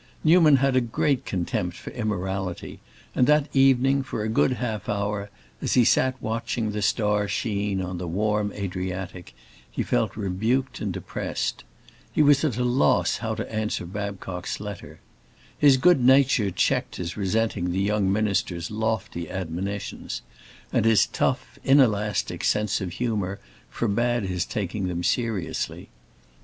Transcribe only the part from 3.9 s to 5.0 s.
for a good half